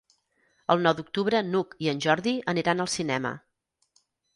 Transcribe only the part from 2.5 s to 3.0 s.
aniran al